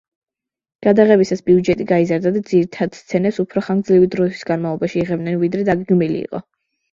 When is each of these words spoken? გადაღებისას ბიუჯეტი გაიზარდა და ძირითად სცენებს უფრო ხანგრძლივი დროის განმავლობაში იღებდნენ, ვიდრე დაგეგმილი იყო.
გადაღებისას 0.85 1.43
ბიუჯეტი 1.49 1.85
გაიზარდა 1.91 2.31
და 2.37 2.41
ძირითად 2.51 2.97
სცენებს 3.01 3.37
უფრო 3.45 3.63
ხანგრძლივი 3.67 4.09
დროის 4.17 4.41
განმავლობაში 4.53 5.01
იღებდნენ, 5.03 5.39
ვიდრე 5.45 5.69
დაგეგმილი 5.71 6.19
იყო. 6.25 6.43